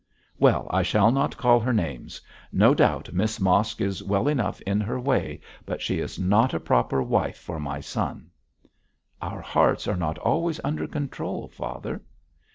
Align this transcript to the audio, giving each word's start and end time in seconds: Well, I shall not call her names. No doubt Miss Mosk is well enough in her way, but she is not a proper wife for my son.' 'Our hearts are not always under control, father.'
Well, 0.39 0.67
I 0.71 0.81
shall 0.81 1.11
not 1.11 1.37
call 1.37 1.59
her 1.59 1.73
names. 1.73 2.21
No 2.51 2.73
doubt 2.73 3.13
Miss 3.13 3.39
Mosk 3.39 3.81
is 3.81 4.01
well 4.01 4.27
enough 4.27 4.59
in 4.61 4.81
her 4.81 4.99
way, 4.99 5.41
but 5.63 5.79
she 5.79 5.99
is 5.99 6.17
not 6.17 6.55
a 6.55 6.59
proper 6.59 7.03
wife 7.03 7.37
for 7.37 7.59
my 7.59 7.81
son.' 7.81 8.31
'Our 9.21 9.41
hearts 9.41 9.87
are 9.87 9.95
not 9.95 10.17
always 10.17 10.59
under 10.63 10.87
control, 10.87 11.49
father.' 11.49 12.01